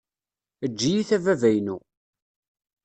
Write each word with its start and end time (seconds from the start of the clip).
Eǧǧ-iyi-t 0.65 1.11
a 1.15 1.17
baba-inu. 1.23 1.77